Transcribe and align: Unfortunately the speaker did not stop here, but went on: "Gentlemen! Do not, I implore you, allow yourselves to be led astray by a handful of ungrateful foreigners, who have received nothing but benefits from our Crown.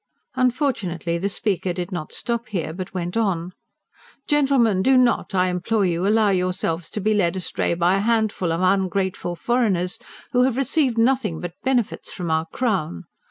Unfortunately 0.33 1.19
the 1.19 1.29
speaker 1.29 1.73
did 1.73 1.91
not 1.91 2.11
stop 2.11 2.47
here, 2.47 2.73
but 2.73 2.91
went 2.91 3.15
on: 3.15 3.53
"Gentlemen! 4.27 4.81
Do 4.81 4.97
not, 4.97 5.35
I 5.35 5.47
implore 5.47 5.85
you, 5.85 6.07
allow 6.07 6.31
yourselves 6.31 6.89
to 6.89 6.99
be 6.99 7.13
led 7.13 7.35
astray 7.35 7.75
by 7.75 7.93
a 7.93 7.99
handful 7.99 8.51
of 8.51 8.61
ungrateful 8.61 9.35
foreigners, 9.35 9.99
who 10.31 10.41
have 10.41 10.57
received 10.57 10.97
nothing 10.97 11.39
but 11.39 11.53
benefits 11.63 12.11
from 12.11 12.31
our 12.31 12.47
Crown. 12.47 13.03